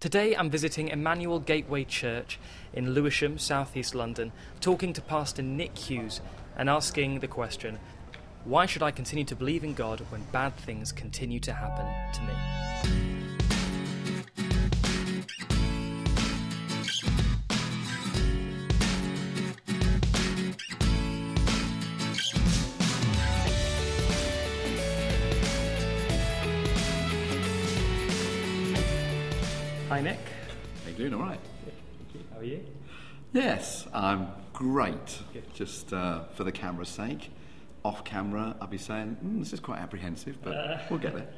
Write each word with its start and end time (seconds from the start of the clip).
Today 0.00 0.36
I'm 0.36 0.48
visiting 0.48 0.90
Emmanuel 0.90 1.40
Gateway 1.40 1.82
Church 1.82 2.38
in 2.72 2.94
Lewisham, 2.94 3.36
southeast 3.36 3.96
London, 3.96 4.30
talking 4.60 4.92
to 4.92 5.02
Pastor 5.02 5.42
Nick 5.42 5.76
Hughes 5.76 6.20
and 6.56 6.70
asking 6.70 7.18
the 7.18 7.26
question 7.26 7.80
why 8.44 8.64
should 8.64 8.84
I 8.84 8.92
continue 8.92 9.24
to 9.24 9.34
believe 9.34 9.64
in 9.64 9.74
God 9.74 9.98
when 10.10 10.22
bad 10.30 10.56
things 10.56 10.92
continue 10.92 11.40
to 11.40 11.52
happen 11.52 11.84
to 12.12 12.22
me? 12.22 13.37
Hi, 29.88 30.02
Nick. 30.02 30.18
How 30.84 30.90
you 30.90 30.96
doing? 30.96 31.14
All 31.14 31.20
right. 31.20 31.40
How 32.34 32.40
are 32.40 32.44
you? 32.44 32.62
Yes, 33.32 33.86
I'm 33.94 34.28
great. 34.52 35.22
Good. 35.32 35.54
Just 35.54 35.94
uh, 35.94 36.24
for 36.34 36.44
the 36.44 36.52
camera's 36.52 36.90
sake. 36.90 37.30
Off 37.86 38.04
camera, 38.04 38.54
I'll 38.60 38.68
be 38.68 38.76
saying 38.76 39.16
mm, 39.24 39.38
this 39.38 39.54
is 39.54 39.60
quite 39.60 39.78
apprehensive, 39.78 40.36
but 40.42 40.82
we'll 40.90 40.98
get 40.98 41.14
there. 41.14 41.28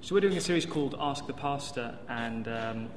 So, 0.00 0.14
we're 0.14 0.22
doing 0.22 0.38
a 0.38 0.40
series 0.40 0.64
called 0.64 0.96
Ask 0.98 1.26
the 1.26 1.34
Pastor, 1.34 1.98
and 2.08 2.48
um, 2.48 2.88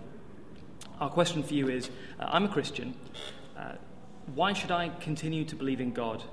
our 1.01 1.09
question 1.09 1.43
for 1.43 1.53
you 1.53 1.67
is 1.67 1.89
uh, 2.21 2.27
I'm 2.29 2.45
a 2.45 2.49
Christian. 2.49 2.93
Uh, 3.57 3.73
why 4.35 4.53
should 4.53 4.71
I 4.71 4.87
continue 5.01 5.43
to 5.43 5.55
believe 5.57 5.81
in 5.81 5.91
God 5.91 6.23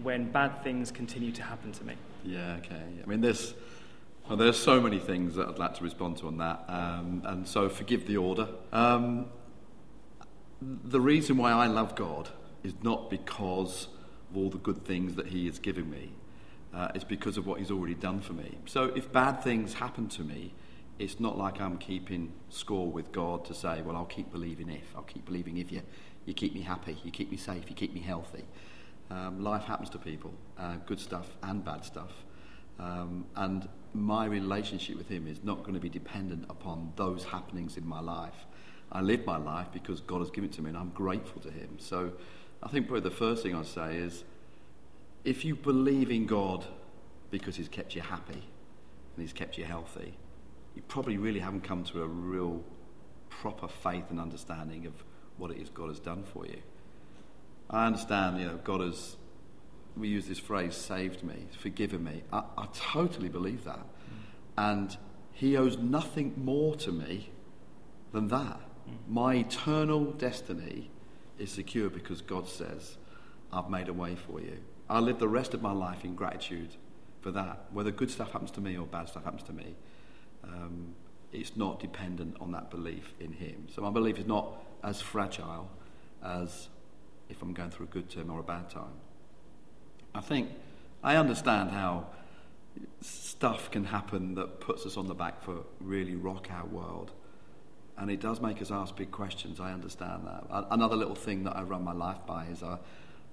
when 0.00 0.30
bad 0.30 0.62
things 0.62 0.92
continue 0.92 1.32
to 1.32 1.42
happen 1.42 1.72
to 1.72 1.84
me? 1.84 1.96
Yeah, 2.22 2.58
okay. 2.58 2.80
I 3.02 3.06
mean, 3.08 3.20
there's 3.20 3.54
well, 4.32 4.38
there's 4.38 4.58
so 4.58 4.80
many 4.80 4.98
things 4.98 5.34
that 5.34 5.46
I'd 5.46 5.58
like 5.58 5.74
to 5.74 5.84
respond 5.84 6.16
to 6.16 6.26
on 6.26 6.38
that, 6.38 6.64
um, 6.66 7.20
and 7.26 7.46
so 7.46 7.68
forgive 7.68 8.06
the 8.06 8.16
order. 8.16 8.48
Um, 8.72 9.26
the 10.62 11.02
reason 11.02 11.36
why 11.36 11.52
I 11.52 11.66
love 11.66 11.94
God 11.94 12.30
is 12.62 12.72
not 12.82 13.10
because 13.10 13.88
of 14.30 14.38
all 14.38 14.48
the 14.48 14.56
good 14.56 14.86
things 14.86 15.16
that 15.16 15.26
He 15.26 15.44
has 15.44 15.58
given 15.58 15.90
me. 15.90 16.12
Uh, 16.72 16.88
it's 16.94 17.04
because 17.04 17.36
of 17.36 17.46
what 17.46 17.58
He's 17.58 17.70
already 17.70 17.92
done 17.94 18.22
for 18.22 18.32
me. 18.32 18.56
So 18.64 18.84
if 18.96 19.12
bad 19.12 19.44
things 19.44 19.74
happen 19.74 20.08
to 20.08 20.22
me, 20.22 20.54
it's 20.98 21.20
not 21.20 21.36
like 21.36 21.60
I'm 21.60 21.76
keeping 21.76 22.32
score 22.48 22.90
with 22.90 23.12
God 23.12 23.44
to 23.44 23.54
say, 23.54 23.82
well, 23.82 23.96
I'll 23.96 24.06
keep 24.06 24.32
believing 24.32 24.70
if. 24.70 24.96
I'll 24.96 25.02
keep 25.02 25.26
believing 25.26 25.58
if 25.58 25.70
you, 25.70 25.82
you 26.24 26.32
keep 26.32 26.54
me 26.54 26.62
happy, 26.62 26.96
you 27.04 27.10
keep 27.10 27.30
me 27.30 27.36
safe, 27.36 27.64
you 27.68 27.76
keep 27.76 27.92
me 27.92 28.00
healthy. 28.00 28.44
Um, 29.10 29.44
life 29.44 29.64
happens 29.64 29.90
to 29.90 29.98
people, 29.98 30.32
uh, 30.58 30.76
good 30.86 31.00
stuff 31.00 31.36
and 31.42 31.62
bad 31.62 31.84
stuff. 31.84 32.12
Um, 32.78 33.26
and 33.36 33.68
my 33.94 34.26
relationship 34.26 34.96
with 34.96 35.08
Him 35.08 35.26
is 35.26 35.44
not 35.44 35.62
going 35.62 35.74
to 35.74 35.80
be 35.80 35.88
dependent 35.88 36.46
upon 36.48 36.92
those 36.96 37.24
happenings 37.24 37.76
in 37.76 37.86
my 37.86 38.00
life. 38.00 38.46
I 38.90 39.00
live 39.00 39.24
my 39.26 39.38
life 39.38 39.68
because 39.72 40.00
God 40.00 40.18
has 40.20 40.30
given 40.30 40.50
it 40.50 40.56
to 40.56 40.62
me 40.62 40.68
and 40.68 40.78
I'm 40.78 40.90
grateful 40.90 41.40
to 41.42 41.50
Him. 41.50 41.76
So 41.78 42.12
I 42.62 42.68
think 42.68 42.86
probably 42.86 43.08
the 43.08 43.14
first 43.14 43.42
thing 43.42 43.54
I'd 43.54 43.66
say 43.66 43.96
is 43.96 44.24
if 45.24 45.44
you 45.44 45.54
believe 45.54 46.10
in 46.10 46.26
God 46.26 46.64
because 47.30 47.56
He's 47.56 47.68
kept 47.68 47.94
you 47.94 48.02
happy 48.02 48.34
and 48.34 49.18
He's 49.18 49.32
kept 49.32 49.56
you 49.58 49.64
healthy, 49.64 50.14
you 50.74 50.82
probably 50.88 51.16
really 51.16 51.40
haven't 51.40 51.62
come 51.62 51.84
to 51.84 52.02
a 52.02 52.06
real 52.06 52.62
proper 53.28 53.68
faith 53.68 54.04
and 54.10 54.20
understanding 54.20 54.86
of 54.86 54.92
what 55.36 55.50
it 55.50 55.58
is 55.58 55.68
God 55.70 55.88
has 55.88 55.98
done 55.98 56.22
for 56.22 56.46
you. 56.46 56.58
I 57.70 57.86
understand, 57.86 58.38
you 58.38 58.46
know, 58.46 58.58
God 58.62 58.80
has, 58.80 59.16
we 59.96 60.08
use 60.08 60.26
this 60.26 60.38
phrase, 60.38 60.74
saved 60.74 61.22
me, 61.22 61.46
forgiven 61.58 62.04
me. 62.04 62.22
I, 62.32 62.42
I 62.56 62.66
totally 62.72 63.28
believe 63.28 63.64
that. 63.64 63.86
And 64.56 64.96
He 65.32 65.56
owes 65.56 65.78
nothing 65.78 66.34
more 66.36 66.74
to 66.76 66.92
me 66.92 67.30
than 68.12 68.28
that. 68.28 68.60
My 69.08 69.34
eternal 69.34 70.04
destiny 70.12 70.90
is 71.38 71.50
secure 71.50 71.90
because 71.90 72.20
God 72.20 72.48
says, 72.48 72.96
I've 73.52 73.70
made 73.70 73.88
a 73.88 73.92
way 73.92 74.16
for 74.16 74.40
you. 74.40 74.58
I'll 74.88 75.02
live 75.02 75.18
the 75.18 75.28
rest 75.28 75.54
of 75.54 75.62
my 75.62 75.72
life 75.72 76.04
in 76.04 76.14
gratitude 76.14 76.76
for 77.20 77.30
that. 77.30 77.66
Whether 77.72 77.90
good 77.90 78.10
stuff 78.10 78.32
happens 78.32 78.50
to 78.52 78.60
me 78.60 78.76
or 78.76 78.86
bad 78.86 79.08
stuff 79.08 79.24
happens 79.24 79.42
to 79.44 79.52
me, 79.52 79.74
um, 80.44 80.94
it's 81.32 81.56
not 81.56 81.80
dependent 81.80 82.36
on 82.40 82.52
that 82.52 82.70
belief 82.70 83.14
in 83.20 83.32
Him. 83.32 83.66
So 83.74 83.82
my 83.82 83.90
belief 83.90 84.18
is 84.18 84.26
not 84.26 84.62
as 84.82 85.00
fragile 85.00 85.70
as 86.22 86.68
if 87.28 87.40
I'm 87.42 87.54
going 87.54 87.70
through 87.70 87.86
a 87.86 87.88
good 87.88 88.10
term 88.10 88.30
or 88.30 88.40
a 88.40 88.44
bad 88.44 88.68
time. 88.68 88.92
I 90.14 90.20
think 90.20 90.50
I 91.02 91.16
understand 91.16 91.70
how 91.70 92.06
stuff 93.00 93.70
can 93.70 93.84
happen 93.84 94.34
that 94.34 94.60
puts 94.60 94.86
us 94.86 94.96
on 94.96 95.08
the 95.08 95.14
back 95.14 95.42
foot, 95.42 95.66
really 95.80 96.14
rock 96.14 96.48
our 96.50 96.66
world. 96.66 97.12
And 97.96 98.10
it 98.10 98.20
does 98.20 98.40
make 98.40 98.62
us 98.62 98.70
ask 98.70 98.96
big 98.96 99.10
questions. 99.10 99.60
I 99.60 99.72
understand 99.72 100.26
that. 100.26 100.66
Another 100.70 100.96
little 100.96 101.14
thing 101.14 101.44
that 101.44 101.56
I 101.56 101.62
run 101.62 101.84
my 101.84 101.92
life 101.92 102.24
by 102.26 102.46
is 102.46 102.62
I, 102.62 102.78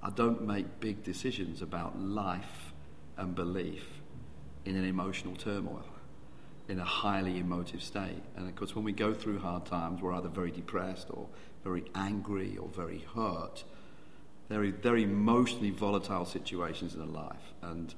I 0.03 0.09
don't 0.09 0.45
make 0.45 0.79
big 0.79 1.03
decisions 1.03 1.61
about 1.61 1.99
life 1.99 2.73
and 3.17 3.35
belief 3.35 3.85
in 4.65 4.75
an 4.75 4.85
emotional 4.85 5.35
turmoil, 5.35 5.85
in 6.67 6.79
a 6.79 6.85
highly 6.85 7.39
emotive 7.39 7.81
state. 7.81 8.21
And 8.35 8.47
of 8.47 8.55
course, 8.55 8.75
when 8.75 8.83
we 8.83 8.91
go 8.91 9.13
through 9.13 9.39
hard 9.39 9.65
times, 9.65 10.01
we're 10.01 10.13
either 10.13 10.29
very 10.29 10.51
depressed 10.51 11.07
or 11.09 11.27
very 11.63 11.85
angry 11.95 12.57
or 12.57 12.67
very 12.67 13.05
hurt. 13.15 13.63
They're 14.49 14.71
very 14.71 15.03
emotionally 15.03 15.69
volatile 15.69 16.25
situations 16.25 16.95
in 16.95 17.01
a 17.01 17.05
life. 17.05 17.53
And 17.61 17.93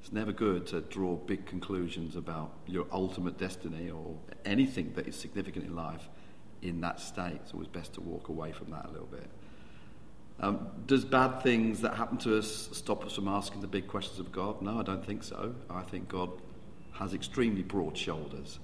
it's 0.00 0.12
never 0.12 0.32
good 0.32 0.66
to 0.68 0.80
draw 0.80 1.16
big 1.16 1.44
conclusions 1.44 2.16
about 2.16 2.52
your 2.66 2.86
ultimate 2.92 3.36
destiny 3.36 3.90
or 3.90 4.14
anything 4.44 4.92
that 4.94 5.08
is 5.08 5.16
significant 5.16 5.66
in 5.66 5.74
life 5.74 6.08
in 6.62 6.80
that 6.80 7.00
state. 7.00 7.40
It's 7.42 7.52
always 7.52 7.68
best 7.68 7.94
to 7.94 8.00
walk 8.00 8.28
away 8.28 8.52
from 8.52 8.70
that 8.70 8.86
a 8.86 8.90
little 8.90 9.08
bit. 9.08 9.28
Um, 10.40 10.68
does 10.86 11.04
bad 11.04 11.42
things 11.42 11.80
that 11.80 11.94
happen 11.94 12.16
to 12.18 12.38
us 12.38 12.68
stop 12.72 13.04
us 13.04 13.14
from 13.14 13.26
asking 13.26 13.60
the 13.60 13.66
big 13.66 13.88
questions 13.88 14.20
of 14.20 14.30
God? 14.30 14.62
No, 14.62 14.78
I 14.78 14.82
don't 14.84 15.04
think 15.04 15.24
so. 15.24 15.54
I 15.68 15.82
think 15.82 16.08
God 16.08 16.30
has 16.92 17.12
extremely 17.12 17.62
broad 17.62 17.96
shoulders 17.96 18.60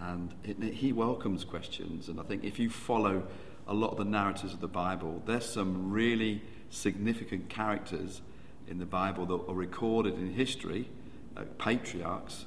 and 0.00 0.34
it, 0.44 0.62
He 0.74 0.92
welcomes 0.92 1.44
questions. 1.44 2.08
And 2.08 2.18
I 2.18 2.22
think 2.22 2.44
if 2.44 2.58
you 2.58 2.70
follow 2.70 3.22
a 3.66 3.74
lot 3.74 3.92
of 3.92 3.98
the 3.98 4.04
narratives 4.04 4.52
of 4.52 4.60
the 4.60 4.68
Bible, 4.68 5.22
there's 5.26 5.46
some 5.46 5.90
really 5.90 6.42
significant 6.70 7.48
characters 7.48 8.22
in 8.68 8.78
the 8.78 8.86
Bible 8.86 9.26
that 9.26 9.48
are 9.48 9.54
recorded 9.54 10.14
in 10.14 10.32
history, 10.32 10.88
uh, 11.36 11.42
patriarchs, 11.58 12.46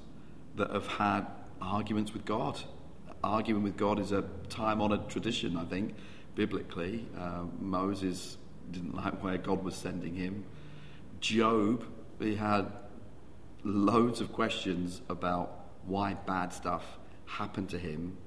that 0.56 0.72
have 0.72 0.88
had 0.88 1.28
arguments 1.62 2.14
with 2.14 2.26
God. 2.26 2.60
Arguing 3.24 3.64
with 3.64 3.78
God 3.78 4.00
is 4.00 4.12
a 4.12 4.24
time 4.50 4.82
honoured 4.82 5.10
tradition, 5.10 5.58
I 5.58 5.66
think, 5.66 5.96
biblically. 6.36 7.06
Uh, 7.18 7.44
Moses 7.60 8.38
didn't 8.72 8.96
like 9.04 9.24
where 9.24 9.38
God 9.38 9.64
was 9.64 9.76
sending 9.76 10.16
him. 10.16 10.46
Job, 11.20 11.86
he 12.20 12.36
had 12.36 12.72
loads 13.64 14.20
of 14.20 14.34
questions 14.34 15.02
about 15.10 15.60
why 15.86 16.14
bad 16.14 16.54
stuff 16.54 16.84
happened 17.26 17.70
to 17.70 17.78
him. 17.78 18.18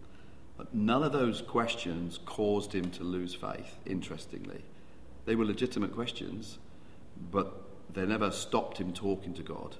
But 0.56 0.74
none 0.74 1.02
of 1.02 1.12
those 1.12 1.42
questions 1.42 2.18
caused 2.24 2.74
him 2.74 2.90
to 2.92 3.04
lose 3.04 3.34
faith, 3.34 3.78
interestingly. 3.84 4.64
They 5.26 5.34
were 5.34 5.44
legitimate 5.44 5.92
questions, 5.92 6.58
but 7.30 7.62
they 7.92 8.06
never 8.06 8.30
stopped 8.30 8.78
him 8.78 8.92
talking 8.92 9.34
to 9.34 9.42
God, 9.42 9.76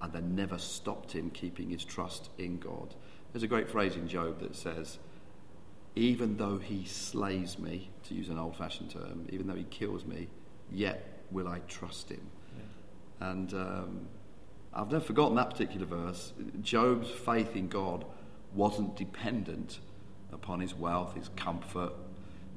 and 0.00 0.12
they 0.12 0.20
never 0.20 0.58
stopped 0.58 1.12
him 1.12 1.30
keeping 1.30 1.70
his 1.70 1.84
trust 1.84 2.30
in 2.38 2.58
God. 2.58 2.94
There's 3.32 3.42
a 3.42 3.48
great 3.48 3.68
phrase 3.68 3.94
in 3.94 4.08
Job 4.08 4.40
that 4.40 4.56
says, 4.56 4.98
Even 5.94 6.36
though 6.38 6.58
he 6.58 6.84
slays 6.84 7.58
me, 7.58 7.90
to 8.08 8.14
use 8.14 8.28
an 8.28 8.38
old 8.38 8.56
fashioned 8.56 8.90
term, 8.90 9.26
even 9.30 9.46
though 9.46 9.54
he 9.54 9.64
kills 9.64 10.04
me, 10.04 10.28
yet 10.70 11.22
will 11.30 11.48
I 11.48 11.60
trust 11.68 12.10
him. 12.10 12.26
And 13.20 13.52
um, 13.54 14.08
I've 14.74 14.90
never 14.90 15.04
forgotten 15.04 15.36
that 15.36 15.50
particular 15.50 15.86
verse. 15.86 16.32
Job's 16.60 17.10
faith 17.10 17.56
in 17.56 17.68
God 17.68 18.04
wasn't 18.54 18.96
dependent 18.96 19.78
upon 20.32 20.60
his 20.60 20.74
wealth, 20.74 21.14
his 21.14 21.30
comfort, 21.36 21.92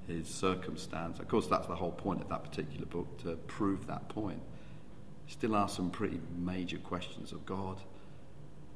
his 0.08 0.28
circumstance. 0.28 1.20
Of 1.20 1.28
course, 1.28 1.48
that's 1.48 1.68
the 1.68 1.76
whole 1.76 1.92
point 1.92 2.22
of 2.22 2.30
that 2.30 2.44
particular 2.44 2.86
book, 2.86 3.22
to 3.24 3.36
prove 3.48 3.88
that 3.88 4.10
point. 4.10 4.42
Still 5.28 5.56
asked 5.56 5.76
some 5.76 5.92
pretty 5.92 6.20
major 6.38 6.78
questions 6.78 7.32
of 7.32 7.46
God, 7.46 7.80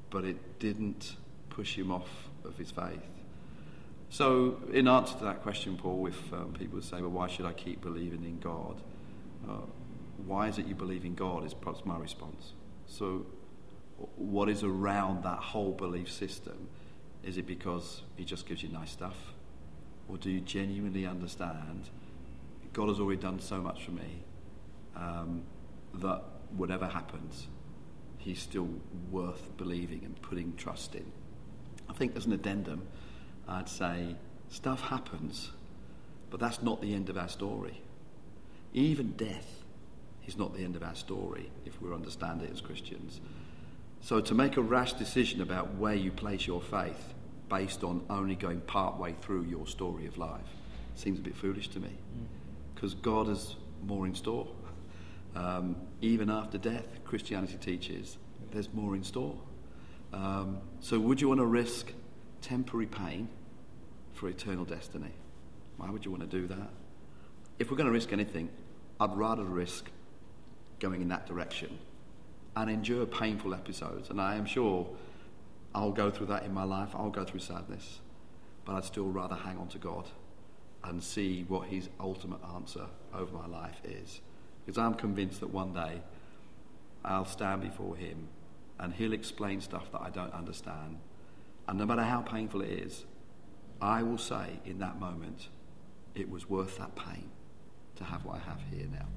but 0.10 0.24
it 0.24 0.60
didn't 0.60 1.16
push 1.50 1.76
him 1.76 1.92
off 1.92 2.10
of 2.44 2.58
his 2.58 2.72
faith. 2.72 3.02
So, 4.10 4.62
in 4.72 4.88
answer 4.88 5.18
to 5.18 5.24
that 5.24 5.42
question, 5.42 5.76
Paul, 5.76 6.06
if 6.06 6.34
um, 6.34 6.54
people 6.54 6.80
say, 6.84 7.02
well, 7.02 7.10
why 7.10 7.28
should 7.28 7.48
I 7.48 7.54
keep 7.54 7.82
believing 7.82 8.24
in 8.24 8.40
God? 8.40 8.80
Uh, 9.50 9.66
why 10.28 10.48
is 10.48 10.60
it 10.60 10.68
you 10.68 10.76
believe 10.76 11.04
in 11.04 11.16
God? 11.16 11.44
Is 11.44 11.56
perhaps 11.56 11.84
my 11.84 11.98
response. 11.98 12.54
So, 12.86 13.26
what 14.16 14.50
is 14.50 14.64
around 14.64 15.24
that 15.24 15.40
whole 15.40 15.72
belief 15.72 16.12
system? 16.12 16.68
Is 17.24 17.38
it 17.38 17.48
because 17.48 18.02
He 18.16 18.26
just 18.26 18.46
gives 18.46 18.64
you 18.64 18.70
nice 18.70 18.92
stuff? 18.92 19.34
Or 20.10 20.18
do 20.18 20.30
you 20.30 20.42
genuinely 20.42 21.06
understand 21.06 21.90
God 22.74 22.90
has 22.90 23.00
already 23.00 23.22
done 23.22 23.40
so 23.40 23.62
much 23.62 23.86
for 23.86 23.92
me 23.92 24.24
um, 24.96 25.44
that 25.96 26.24
whatever 26.56 26.88
happens, 26.88 27.48
He's 28.18 28.40
still 28.40 28.70
worth 29.12 29.56
believing 29.58 30.02
and 30.04 30.22
putting 30.22 30.56
trust 30.56 30.96
in? 30.96 31.06
I 31.90 31.94
think 31.94 32.14
there's 32.14 32.26
an 32.26 32.34
addendum. 32.34 32.88
I'd 33.48 33.70
say 33.70 34.16
Stuff 34.54 34.82
happens, 34.82 35.50
but 36.30 36.40
that's 36.40 36.62
not 36.62 36.80
the 36.80 36.94
end 36.94 37.10
of 37.10 37.18
our 37.18 37.28
story. 37.28 37.82
Even 38.72 39.14
death 39.14 39.64
is 40.28 40.38
not 40.38 40.54
the 40.54 40.64
end 40.64 40.76
of 40.76 40.84
our 40.84 40.94
story 40.94 41.50
if 41.66 41.82
we 41.82 41.92
understand 41.92 42.44
it 42.44 42.52
as 42.52 42.62
Christians. 42.62 43.20
So 44.04 44.20
to 44.20 44.36
make 44.36 44.58
a 44.58 44.62
rash 44.62 44.92
decision 44.92 45.40
about 45.40 45.76
where 45.76 45.94
you 45.94 46.12
place 46.12 46.46
your 46.46 46.62
faith 46.62 47.14
based 47.48 47.86
on 47.86 48.04
only 48.10 48.36
going 48.36 48.60
part 48.60 48.98
way 49.00 49.16
through 49.22 49.44
your 49.44 49.66
story 49.66 50.08
of 50.08 50.18
life 50.18 50.42
seems 50.94 51.20
a 51.20 51.22
bit 51.22 51.38
foolish 51.38 51.70
to 51.70 51.80
me 51.80 51.98
because 52.76 52.96
God 52.96 53.28
has 53.28 53.56
more 53.82 54.06
in 54.06 54.14
store. 54.14 54.46
Um, 55.38 55.78
even 56.02 56.30
after 56.30 56.58
death, 56.58 56.86
Christianity 57.06 57.56
teaches 57.56 58.18
there's 58.52 58.74
more 58.74 58.94
in 58.94 59.06
store. 59.06 59.38
Um, 60.12 60.58
so, 60.82 61.00
would 61.00 61.22
you 61.22 61.30
want 61.30 61.40
to 61.40 61.46
risk 61.46 61.94
temporary 62.42 62.88
pain 62.88 63.30
for 64.12 64.28
eternal 64.28 64.66
destiny? 64.66 65.14
Why 65.78 65.90
would 65.90 66.04
you 66.04 66.12
want 66.12 66.30
to 66.30 66.42
do 66.42 66.46
that? 66.48 66.70
If 67.58 67.72
we're 67.72 67.78
going 67.78 67.88
to 67.88 67.94
risk 67.94 68.12
anything, 68.12 68.50
I'd 69.00 69.16
rather 69.16 69.46
risk 69.46 69.90
going 70.80 71.02
in 71.02 71.08
that 71.08 71.26
direction 71.26 71.80
and 72.56 72.70
endure 72.70 73.06
painful 73.06 73.54
episodes. 73.54 74.10
And 74.10 74.22
I 74.22 74.36
am 74.36 74.46
sure 74.46 74.88
I'll 75.76 75.92
go 75.92 76.12
through 76.12 76.28
that 76.28 76.44
in 76.44 76.54
my 76.54 76.64
life, 76.64 76.90
I'll 76.94 77.10
go 77.10 77.24
through 77.24 77.40
sadness, 77.40 78.00
but 78.66 78.76
I'd 78.76 78.86
still 78.86 79.10
rather 79.10 79.36
hang 79.36 79.58
on 79.58 79.68
to 79.70 79.78
God 79.78 80.10
and 80.84 81.04
see 81.04 81.46
what 81.48 81.68
His 81.68 81.90
ultimate 82.00 82.42
answer 82.54 82.88
over 83.14 83.36
my 83.36 83.48
life 83.48 83.82
is. 83.84 84.22
Because 84.66 84.78
I'm 84.78 84.94
convinced 84.94 85.40
that 85.40 85.50
one 85.50 85.74
day 85.74 86.02
I'll 87.04 87.26
stand 87.26 87.62
before 87.62 87.96
Him 87.96 88.28
and 88.80 88.94
He'll 88.94 89.14
explain 89.14 89.62
stuff 89.62 89.92
that 89.92 90.02
I 90.02 90.10
don't 90.10 90.34
understand. 90.34 90.98
And 91.68 91.80
no 91.80 91.86
matter 91.86 92.04
how 92.04 92.22
painful 92.22 92.62
it 92.62 92.72
is, 92.72 93.06
I 93.82 94.04
will 94.04 94.18
say 94.18 94.60
in 94.66 94.80
that 94.80 95.00
moment, 95.00 95.48
it 96.16 96.30
was 96.30 96.50
worth 96.50 96.78
that 96.78 96.96
pain 96.96 97.30
to 97.96 98.04
have 98.04 98.26
what 98.26 98.36
I 98.36 98.40
have 98.40 98.60
here 98.72 98.88
now. 98.92 99.08